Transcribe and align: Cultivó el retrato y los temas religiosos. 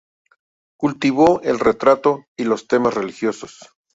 Cultivó 0.79 1.41
el 1.43 1.59
retrato 1.59 2.25
y 2.35 2.45
los 2.45 2.67
temas 2.67 2.95
religiosos. 2.95 3.59